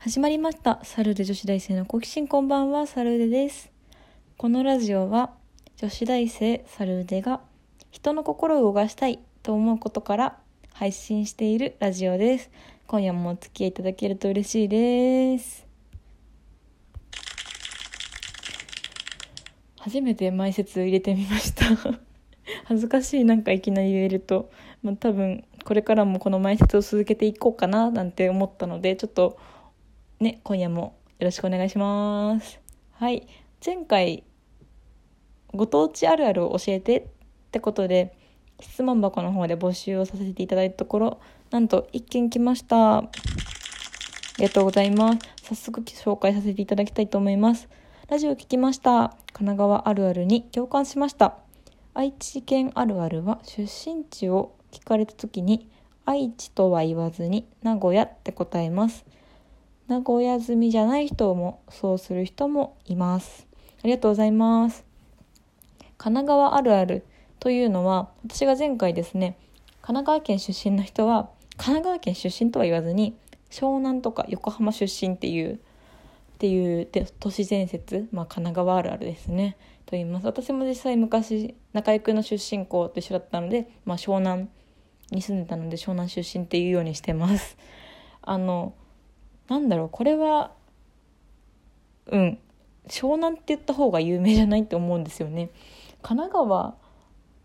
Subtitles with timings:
[0.00, 0.78] 始まりました。
[0.84, 2.86] サルデ女子大生の好奇心こんばんは。
[2.86, 3.72] サルデです。
[4.36, 5.32] このラジオは
[5.76, 7.40] 女子大生サルデが
[7.90, 10.38] 人の心を動かしたいと思うことから
[10.72, 12.48] 配信しているラジオです。
[12.86, 15.66] 今夜もお付き合いいただけると嬉しいです。
[19.80, 21.64] 初めて前説入れてみました。
[22.66, 24.48] 恥ずかしいなんかいきなり言えると、
[24.84, 29.36] まあ、多分これからもこの前説を続けていこうかななんて思ったのでちょっと
[30.20, 32.58] ね、今夜もよろしくお願いします。
[32.94, 33.28] はい。
[33.64, 34.24] 前回、
[35.54, 37.04] ご当地あるあるを教えてっ
[37.52, 38.18] てことで、
[38.58, 41.20] 質問箱の方で募集をさせていただいたところ、
[41.52, 42.98] なんと1件来ました。
[42.98, 43.10] あ
[44.38, 45.18] りがとうございます。
[45.44, 47.68] 早速紹介させていただきたいと思います。
[48.08, 49.10] ラジオ聞きました。
[49.32, 51.36] 神奈川あるあるに共感しました。
[51.94, 55.68] 愛知県あるあるは出身地を聞かれた時に
[56.04, 59.04] 愛知とは言わずに名古屋って答えます。
[59.88, 63.46] 名古屋住みじゃない人もそうする人もいます。
[63.82, 64.88] ありがとうございます。
[65.98, 67.04] 神奈川あるある
[67.40, 69.36] というのは私が前回ですね
[69.82, 73.16] 神奈川県出身の人は神奈川県出身とは言わずに
[73.50, 75.58] 湘南とか横浜出身っていうっ
[76.38, 84.48] ていう都市伝説、まあ、神奈川あるあるですねと言います私も実際昔中居君の出身校と一緒だったので、まあ、湘南
[85.10, 87.56] に住んでたので湘南出身っていうようにしてます
[88.22, 88.74] あの
[89.48, 90.52] なんだろうこれは
[92.06, 92.38] うん。
[92.88, 95.50] 湘南って言った方が有名じゃないって思うんですよね。
[96.00, 96.74] 神奈川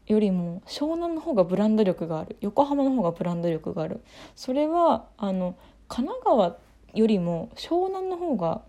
[0.07, 2.37] よりも湘南の方がブランド力がある。
[2.41, 4.01] 横浜の方がブランド力がある。
[4.35, 5.55] それはあの
[5.87, 6.57] 神奈川
[6.93, 8.61] よりも湘南の方が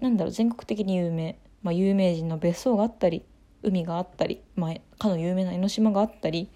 [0.00, 3.24] なんだろう全国的に有名、まあ、有名人の別荘があったり
[3.62, 6.50] 海があったり、まあ、かの有名な江ノ島があったり。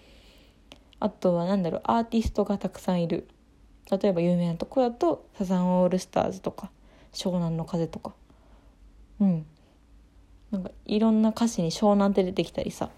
[1.03, 3.27] あとは何だろうアーティストがたくさんいる。
[3.91, 6.71] 例えば有名なとこだとサザンオールスターズとか
[7.13, 8.15] 湘南の風とか。
[9.21, 9.47] うん。
[10.51, 12.91] なんかいろんな歌詞に湘南って出てきたりさ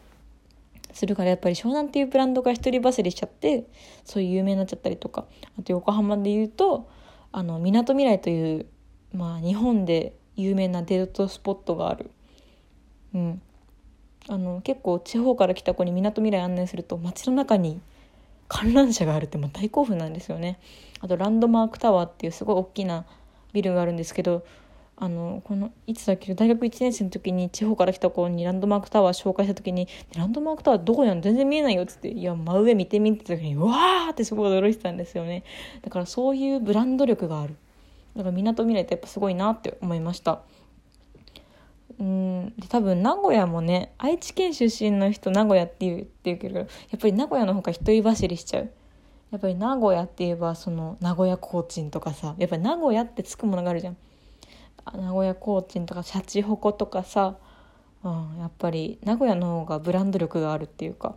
[0.93, 3.67] するからやっぱり湘南っていうブランドが一人走りしちゃって
[4.05, 5.27] そういう有名になっちゃったりとか。
[5.59, 6.89] あと横浜で言うと
[7.31, 8.67] あのみなとみらいという
[9.15, 12.11] まあ日本で有名なデートスポットがある。
[13.15, 13.43] うん。
[14.29, 17.81] あの結構地方から来た子にみなとみらい案内すると街の中に
[18.53, 20.61] 観覧車があるってもう大興奮なんですよね。
[21.01, 23.07] あとランドマークタワーっていうすごい大きな
[23.55, 24.45] ビルがあるんですけど
[24.97, 34.13] あのこのいつだっけ大学1年生の時に地方から来た子にランドマークタワー紹介した時に「ランドマークタワーどこにあるの全然見えないよ」っつって「いや真上見てみ」って時にうわー！
[34.13, 35.45] ってすごい驚いてたんですよね。
[35.81, 37.57] だからそういうブランド力がある。
[38.15, 40.43] だからみなとみらいってやっぱすごいなって思いました。
[41.99, 42.55] うん。
[42.59, 48.71] で多分名古屋もね愛知県出身の人名古屋って言って言うけどやっぱり名古屋の方が一人走りしちゃう。
[49.31, 53.97] やっぱり名古屋って言えばその名古屋コーチンとかさやっぱり名古屋ってつくものがあるじゃん。
[54.95, 57.37] 名古屋コーチンとかシャチホコとかさ、
[58.03, 61.17] うん、やっぱり名古屋の方がブランド力があるっていうか。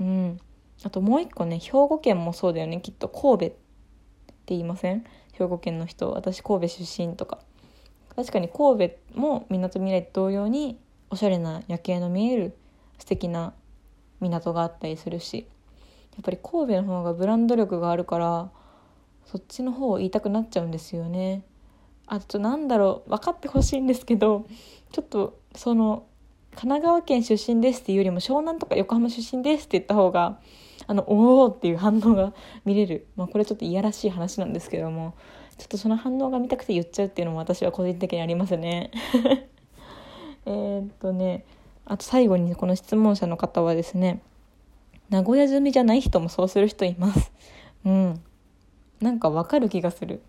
[0.00, 0.38] うん。
[0.84, 2.80] あともう一個ね兵庫県もそうだよね。
[2.80, 3.56] きっと神戸って
[4.48, 5.04] 言いません？
[5.32, 6.10] 兵庫県の人。
[6.10, 7.38] 私神戸出身とか。
[8.18, 10.76] 確かに神戸もみなとみらいと同様に
[11.08, 12.58] おしゃれな夜景の見える
[12.98, 13.54] 素敵な
[14.18, 15.46] 港があったりするし
[16.16, 18.50] やっぱり神戸の方がブランド力があるから
[19.24, 21.44] そっちの方を言いたくなっちゃうんですよね。
[22.08, 24.48] あとなんだろう分かってほしいんですけど
[24.90, 26.04] ちょっとその
[26.56, 30.40] 神奈川県出身ですっていうよりも湘南とか横浜出身ですって言った方が
[30.88, 32.32] あのおおっていう反応が
[32.64, 35.14] 見れる、まあ、これちょっといやらしい話なんですけども
[35.58, 38.90] ちょっとその反応が見たくて言っちゃうっていうのも私は個人的にありますね。
[40.46, 41.44] えっとね
[41.84, 44.22] あと最後にこの質問者の方はですね
[45.10, 47.32] 名古屋住みじゃない人もそうする人います。
[47.84, 48.20] うん。
[49.00, 50.22] なんかわかる気がする。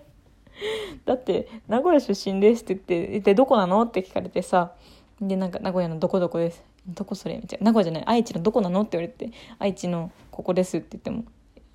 [1.04, 4.72] だって「名古屋出身です」って言って「でどこなの?」って聞かれてさ
[5.20, 6.64] でなんか名古屋のどこどこです。
[6.86, 7.36] どこそれ？
[7.36, 7.66] みたいな。
[7.66, 8.02] 名古屋じゃない。
[8.06, 8.82] 愛知のどこなの？
[8.82, 11.24] って言われて愛知のここですって言っても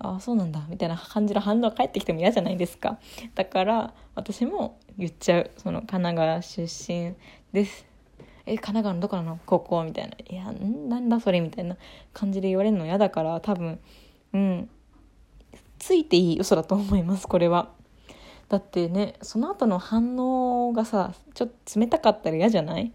[0.04, 2.98] ああそうなんだみたいな感じの反応が返ってきても嫌じゃないですか。
[3.34, 7.14] だから私も言っちゃうその神奈川出身
[7.52, 7.86] です。
[8.44, 9.38] え神奈川のどこなの？
[9.46, 10.16] ここみたいな。
[10.28, 11.76] いやんなんだそれみたいな
[12.12, 13.78] 感じで言われるの嫌だから多分
[14.32, 14.70] うん。
[15.78, 17.70] ついていい嘘だと思いますこれは。
[18.48, 22.92] だってねその後の反応がさちょっと冷たかったら嫌じゃない？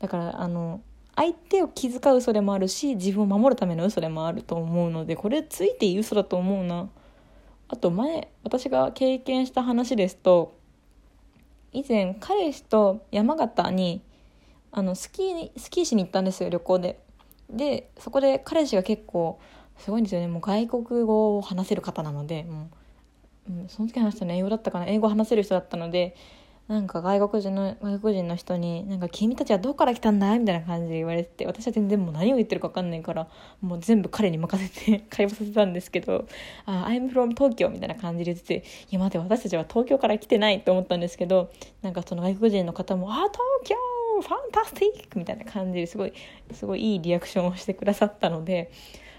[0.00, 0.80] だからあの
[1.16, 6.88] 相手を気遣う嘘でもあるし自分を守るための嘘でもあると思うのでこれついていい嘘だと思うな。
[7.68, 10.56] あと前私が経験した話ですと
[11.72, 14.02] 以前彼氏と山形に
[14.70, 17.00] あのスキースキーしに行ったんですよ旅行で。
[17.50, 19.38] でそこで彼氏が結構
[19.78, 20.28] すごいんですよね。
[20.28, 22.66] もう外国語を話せる方なのでもう
[23.46, 24.86] うん、その時話したの英語だったかな。
[24.86, 26.16] 英語話せる人だったので
[26.66, 33.28] なんか外国人の外国人の人に「なんか君たちはどこから来たんだ?」みたいな感じで言われてて私は全然もう何を言ってるか分かんないから
[33.60, 36.26] もう全部彼に任せて会話させたんですけど
[36.64, 41.50] 「あ I'm from 東京」みたいな感じで言ってて「いや待て私たちは東京から来てない」と思ったんですけど
[41.82, 43.30] なんかその外国人の方も「あ東
[43.64, 43.76] 京
[44.22, 46.14] ファンタスティック!」みたいな感じですごい
[46.52, 48.70] すごいいいリアクションをしてくださったので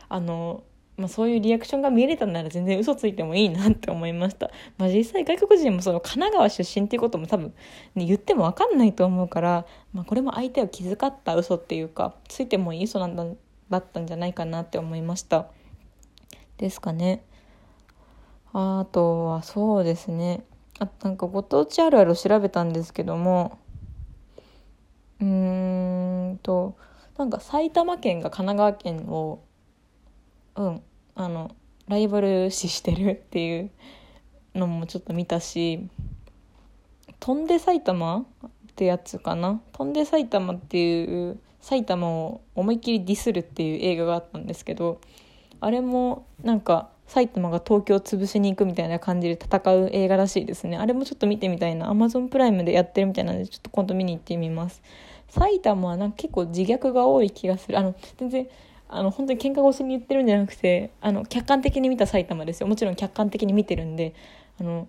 [0.10, 0.64] あの
[0.98, 7.54] まあ、そういうリアクションが見れたなら全然嘘ついてもいいなって思いました、まあ、実際外国人もその神奈川出身っていうことも多分、
[7.96, 13.26] ね、言っても分かんないと思うから、まあ、これも相手を気遣った嘘っていうかついてもいい嘘なんだ
[13.70, 15.48] だったんじゃないかなって思いました。
[16.58, 17.24] ですかね。
[18.54, 20.46] あとはそうですね。
[20.80, 23.58] あなんかご当地あるある調べたんですけども
[25.20, 26.76] うーんと
[27.18, 29.42] なんか埼玉県が神奈川県を
[30.56, 30.82] うん
[31.16, 31.52] あの
[31.88, 33.72] ライバル視してるっていう
[34.54, 35.88] のもちょっと見たし
[37.20, 45.00] 「飛んで埼玉」ってやつかな「飛んで埼玉」っていう埼玉を思いっきりディスるっていう映画があったんですけど
[45.60, 50.78] あれもなんか埼玉が東京を潰しに行くみたいな感じで戦う映画らしいですね。
[50.78, 51.92] あれもちょっと見てみたいな。
[51.92, 54.82] Amazon プライムでやってるみたいなのでちょっと今度見に行ってみます。
[55.30, 57.78] 埼玉はなんか結構自虐が多い気がする。
[57.78, 58.48] あの全然
[58.88, 62.68] あの本当に喧嘩越しに言ってるんじゃなくてあの客観的に見た埼玉ですよ。
[62.68, 64.14] もちろん客観的に見てるんで
[64.60, 64.88] あの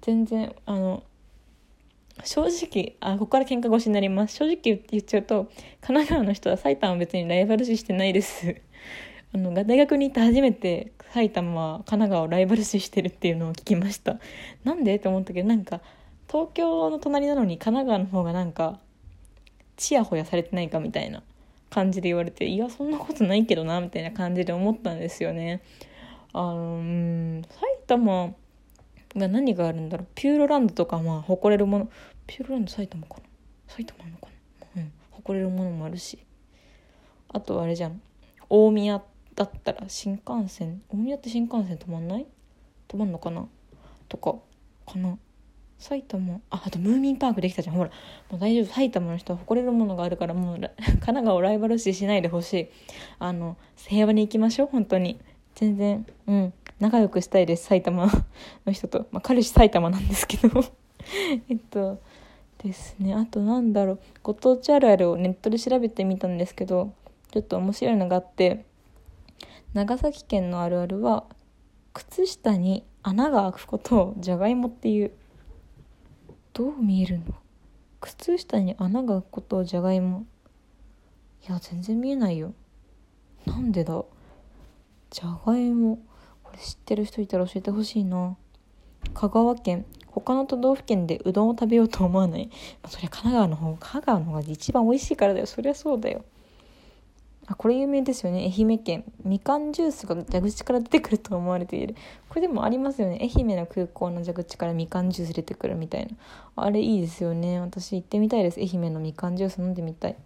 [0.00, 1.02] 全然あの
[2.24, 4.36] 正直あここから喧嘩越しになります。
[4.36, 5.44] 正直言っちゃうと
[5.80, 8.56] 神奈川の人は埼玉は別にライバル視してないです。
[9.34, 14.18] あの大学に行って初めて埼玉は神奈川をライバル視してるっていうのを聞きました。
[14.64, 15.80] なんでって思ったけどなんか
[16.28, 18.80] 東京の隣なのに神奈川の方がなんか
[19.76, 21.22] ちやほやされてないかみたいな。
[21.70, 25.62] 感じで言われていやそんなことないけどなみたいな感じで思ったんですよね。
[26.32, 28.34] あのうん埼玉
[29.16, 30.06] が何があるんだろう。
[30.14, 31.90] ピューロランドとかまあ誇れるもの。
[32.26, 33.20] ピューロランド埼玉かな。
[33.66, 34.28] 埼玉なのか
[34.74, 34.82] な。
[34.82, 34.92] うん。
[35.10, 36.18] 誇れるものもあるし。
[37.30, 38.00] あとあれじゃん。
[38.48, 39.02] 大宮
[39.34, 40.82] だったら新幹線。
[40.88, 42.26] 大宮って新幹線止まんない？
[42.88, 43.46] 止まんのかな？
[44.08, 44.36] とか
[44.86, 45.18] かな。
[45.78, 46.40] 埼玉。
[46.50, 47.76] ああとムーミンパークできたじゃん。
[47.76, 47.90] ほら
[48.30, 48.66] もう大丈夫。
[48.66, 52.68] 埼玉の人は誇れるものがあるからもう 神奈川をライバル視しないでほしい。
[53.18, 55.18] あの平和に行きましょう本当に。
[55.54, 56.52] 全然うん。
[56.80, 58.06] 仲良くしたいです埼玉
[58.64, 60.62] の人と、まあ、彼氏埼玉なんですけど。
[61.48, 61.98] えっと
[62.58, 63.14] ですね。
[63.14, 64.00] あとなんだろう。
[64.22, 66.92] ご当地あるあるをネットで調べてみたんですけど
[67.32, 68.64] ちょっと面白いのがあって
[69.74, 71.24] 長崎県のあるあるは
[71.92, 75.12] 靴下に穴が開くことをじゃがいもっていう
[76.58, 77.24] どう見えるの？
[78.00, 80.26] 靴下に穴が開くことじゃがいも。
[81.48, 82.52] いや全然見えないよ。
[83.46, 84.04] なんでだ？
[85.08, 86.00] じゃがいも。
[86.42, 88.36] これ知ってる人いたら教えてほしいな。
[89.14, 89.86] 香川県。
[90.08, 92.48] 他の都道府県でうどんを食べようと思わない、
[92.82, 95.46] まあ、そりゃ神奈川の方香川の方が一番美味しいからだよ。
[95.46, 96.24] そりゃそうだよ。
[97.50, 98.52] あこれ有名ですよね。
[98.54, 99.04] 愛媛県。
[99.24, 101.94] みかんジュースが蛇口から出てくると思われている。
[102.28, 103.18] これでもありますよね。
[103.22, 106.12] 愛媛の空港の蛇口からみかんジュース出てくるみたいな。
[106.56, 107.58] あれいいですよね。
[107.58, 108.60] 私行ってみたいです。
[108.60, 110.16] 愛媛のみかんジュース飲んでみたい。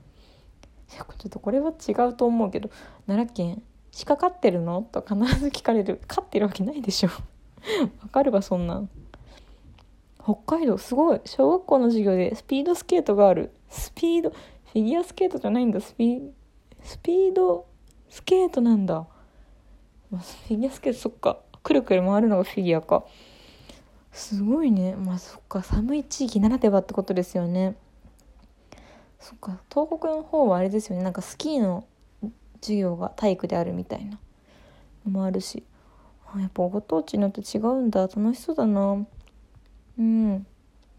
[0.88, 2.70] ちょっとこれは違うと思うけど。
[3.06, 3.62] 奈良県
[4.04, 4.82] 鹿飼ってるの？
[4.82, 6.00] と必ず聞かれる。
[6.08, 7.10] 飼ってるわけないでしょ。
[8.02, 8.90] わかるわそんなん。
[10.20, 11.20] 北海道すごい。
[11.24, 13.52] 小学校の授業でスピードスケートがある。
[13.68, 15.80] スピードフィギュアスケートじゃないんだ。
[15.80, 16.41] スピード
[16.84, 17.66] スピード
[18.08, 19.06] スケートなんだ。
[20.10, 21.38] フィギュアスケートそっか。
[21.62, 23.04] くるくる回るのがフィギュアか。
[24.12, 24.94] すごいね。
[24.96, 25.62] まあそっか。
[25.62, 27.76] 寒い地域ならではってことですよね。
[29.18, 29.58] そっか。
[29.72, 31.02] 東北の方はあれですよね。
[31.02, 31.84] なんかスキーの
[32.60, 34.18] 授業が体育であるみたいな。
[35.06, 35.62] のもあるし。
[36.36, 38.02] やっぱご当地によって違うんだ。
[38.02, 39.06] 楽しそうだな。
[39.98, 40.46] うん。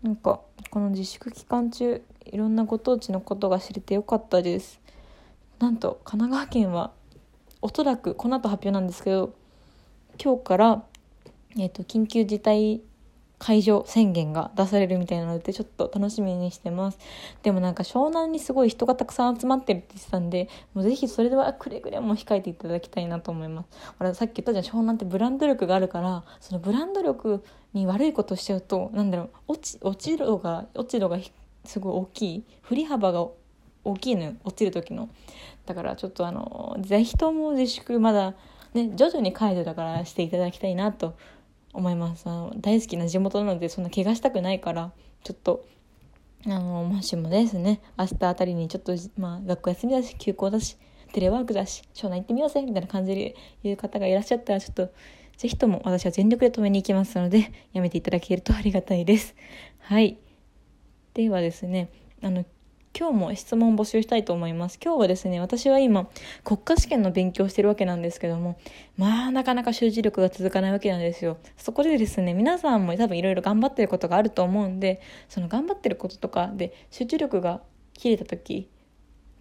[0.01, 4.81] なんかこの自粛期間中いろんなご当地のことが知れてよかったです。
[5.63, 6.91] なんと神奈川県は
[7.61, 9.33] おそらくこの後発表なんですけど
[10.21, 10.83] 今日から、
[11.57, 12.81] えーと、緊急事態
[13.39, 16.99] 解除宣言が出されるみたいなのでちょっと楽しみにしてます。
[17.43, 23.69] でもなんか湘南にすごい人がたくさん集まってるって言ってたんでもうぜひそれではくれぐれも控えていただきたいなと思います。
[23.97, 24.75] ほらさっき言ったじゃん。
[24.75, 27.41] 湘南ってブランド力があるからそのブランド力
[27.71, 31.19] に悪いことしちゃうとなんだろう落ち落ち度が落ち度が
[31.63, 32.43] すごい大きい。
[32.61, 33.27] 振り幅が
[33.83, 35.09] 大きいの落ちる時の
[35.65, 38.33] だからちょっとあのぜひとも自粛まだ
[38.73, 41.15] ね徐々に解除だからしていただきたいなと
[41.73, 44.91] 思いますあの大好きな地元なのでそんな怪我したくないから
[45.23, 45.65] ちょっと
[46.45, 50.77] あのもしもですね明日あたりにちょっとまあ学校休みだし休校だし
[51.13, 54.89] テレワークだし湘南行ってみようぜみたいな感じで言う方がいらっしゃったらちょっと
[55.37, 59.35] ぜひとも私は全力で止めに行きますので、やめていただけるとありがたいです。
[59.79, 60.17] はい。
[61.13, 61.89] ではですね、
[62.21, 62.45] あの、
[62.95, 64.77] 今日も質問募集したいと思います。
[64.79, 66.07] 今日はですね、私は今、
[66.43, 68.59] 国家試験の勉強してるわけなんですけども、
[68.97, 71.37] まあ、なかなか集中力が続かないわけなんですよ。
[71.57, 77.61] そこでですね、皆さんも多分いろいろ頑張ってることがあると思うんで、その頑張ってることとかで集中力が
[77.93, 78.69] 切れた時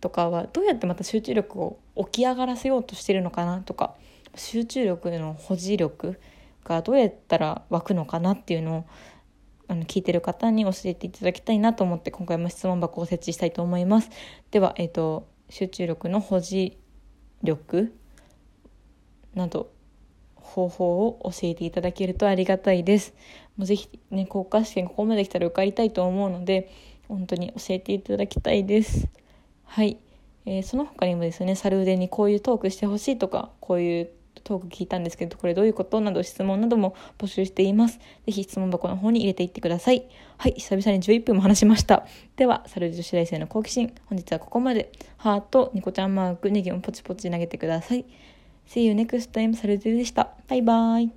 [0.01, 3.97] とかは、どうやってまた集中力を起き上がらせようとしてるのかなとか、
[4.35, 6.19] 集中力の保持力
[6.65, 8.85] がどうやったら湧くのかなっていうのを
[9.69, 14.11] あの聞いてる方に教えていただきたいなと思って今回も質問箱を設置したいと思います。
[14.51, 16.79] では、えーと、集中力の保持
[17.43, 17.95] 力
[19.35, 19.71] など
[20.37, 23.15] 方法を教えていただけるとありがたいです。
[23.57, 26.71] もうぜひね国家試験ここまで来たら受かりたいと思うので
[27.09, 29.09] 本当に教えていただきたいです。
[29.65, 29.99] はい、
[30.45, 34.11] えー、その他にもですねサルーデにこういうトークしてほしいとかこういう
[34.45, 36.01] トーク聞いたんですけど、これどういうこと？
[36.01, 37.99] など質問なども募集しています。
[37.99, 40.05] ぜひ質問箱の方に入れていってください。
[40.39, 42.07] はい、久々に11分も話しました。
[42.37, 44.91] では、サル女子大生の好奇心、本日はここまで。
[45.17, 48.05] ハート、ニコちゃんマーク、ネギをポチポチ投げてください。
[48.69, 50.31] See you next time, サルジでした。
[50.49, 51.11] バイバイ。